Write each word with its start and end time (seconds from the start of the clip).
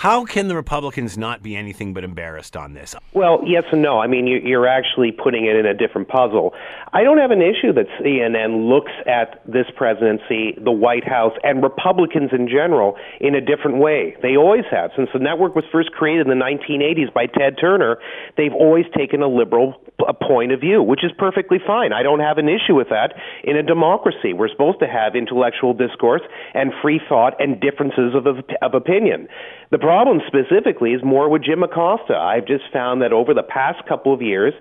How 0.00 0.24
can 0.24 0.48
the 0.48 0.56
Republicans 0.56 1.18
not 1.18 1.42
be 1.42 1.54
anything 1.54 1.92
but 1.92 2.04
embarrassed 2.04 2.56
on 2.56 2.72
this? 2.72 2.94
Well, 3.12 3.42
yes 3.44 3.64
and 3.70 3.82
no. 3.82 3.98
I 3.98 4.06
mean, 4.06 4.26
you're 4.26 4.66
actually 4.66 5.12
putting 5.12 5.44
it 5.44 5.56
in 5.56 5.66
a 5.66 5.74
different 5.74 6.08
puzzle. 6.08 6.54
I 6.94 7.04
don't 7.04 7.18
have 7.18 7.30
an 7.30 7.42
issue 7.42 7.74
that 7.74 7.84
CNN 8.00 8.66
looks 8.66 8.92
at 9.06 9.42
this 9.44 9.66
presidency, 9.76 10.56
the 10.56 10.72
White 10.72 11.06
House, 11.06 11.34
and 11.44 11.62
Republicans 11.62 12.30
in 12.32 12.48
general 12.48 12.96
in 13.20 13.34
a 13.34 13.42
different 13.42 13.76
way. 13.76 14.16
They 14.22 14.38
always 14.38 14.64
have. 14.70 14.88
Since 14.96 15.10
the 15.12 15.18
network 15.18 15.54
was 15.54 15.64
first 15.70 15.92
created 15.92 16.26
in 16.26 16.32
the 16.32 16.42
1980s 16.42 17.12
by 17.12 17.26
Ted 17.26 17.60
Turner, 17.60 17.98
they've 18.38 18.54
always 18.54 18.86
taken 18.96 19.20
a 19.20 19.28
liberal 19.28 19.74
point 20.22 20.50
of 20.50 20.60
view, 20.60 20.82
which 20.82 21.04
is 21.04 21.12
perfectly 21.18 21.58
fine. 21.66 21.92
I 21.92 22.02
don't 22.02 22.20
have 22.20 22.38
an 22.38 22.48
issue 22.48 22.74
with 22.74 22.88
that. 22.88 23.12
In 23.44 23.54
a 23.54 23.62
democracy, 23.62 24.32
we're 24.32 24.48
supposed 24.48 24.80
to 24.80 24.86
have 24.86 25.14
intellectual 25.14 25.74
discourse 25.74 26.22
and 26.54 26.72
free 26.80 27.02
thought 27.06 27.34
and 27.38 27.60
differences 27.60 28.14
of, 28.14 28.26
of 28.26 28.74
opinion. 28.74 29.28
The 29.70 29.78
problem 29.90 30.20
specifically 30.24 30.92
is 30.92 31.02
more 31.02 31.28
with 31.28 31.42
Jim 31.42 31.64
Acosta. 31.64 32.14
I've 32.14 32.46
just 32.46 32.62
found 32.72 33.02
that 33.02 33.12
over 33.12 33.34
the 33.34 33.42
past 33.42 33.84
couple 33.88 34.14
of 34.14 34.22
years, 34.22 34.54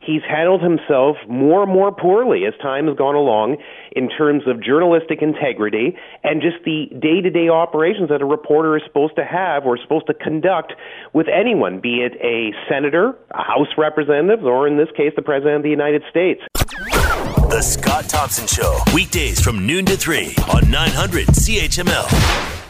he's 0.00 0.22
handled 0.22 0.62
himself 0.62 1.16
more 1.28 1.64
and 1.64 1.72
more 1.72 1.90
poorly 1.90 2.46
as 2.46 2.54
time 2.62 2.86
has 2.86 2.96
gone 2.96 3.16
along 3.16 3.56
in 3.96 4.08
terms 4.08 4.44
of 4.46 4.62
journalistic 4.62 5.22
integrity 5.22 5.96
and 6.22 6.40
just 6.40 6.62
the 6.64 6.86
day 7.02 7.20
to 7.20 7.30
day 7.30 7.48
operations 7.48 8.10
that 8.10 8.22
a 8.22 8.24
reporter 8.24 8.76
is 8.76 8.82
supposed 8.86 9.16
to 9.16 9.24
have 9.24 9.66
or 9.66 9.76
supposed 9.76 10.06
to 10.06 10.14
conduct 10.14 10.72
with 11.12 11.26
anyone, 11.26 11.80
be 11.80 12.06
it 12.06 12.12
a 12.22 12.54
senator, 12.70 13.18
a 13.32 13.42
House 13.42 13.74
representative, 13.76 14.44
or 14.44 14.68
in 14.68 14.76
this 14.76 14.88
case, 14.96 15.10
the 15.16 15.22
President 15.22 15.56
of 15.56 15.62
the 15.64 15.70
United 15.70 16.04
States. 16.08 16.42
The 17.50 17.60
Scott 17.60 18.08
Thompson 18.08 18.46
Show, 18.46 18.78
weekdays 18.94 19.40
from 19.40 19.66
noon 19.66 19.84
to 19.86 19.96
3 19.96 20.36
on 20.54 20.70
900 20.70 21.26
CHML. 21.26 22.65